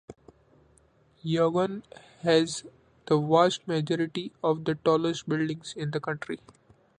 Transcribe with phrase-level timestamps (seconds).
[1.23, 1.83] Yangon
[2.23, 2.63] has
[3.05, 6.39] the vast majority of the tallest buildings in the country.